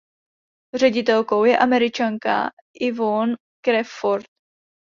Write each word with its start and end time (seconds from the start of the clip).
Ředitelkou 0.75 1.43
je 1.43 1.57
Američanka 1.57 2.51
Yvonne 2.73 3.35
Crawford. 3.65 4.25